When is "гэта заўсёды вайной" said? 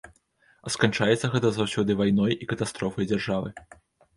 1.35-2.33